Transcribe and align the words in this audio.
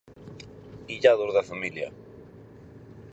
Illados 0.95 1.31
da 1.35 1.43
familia. 1.51 1.87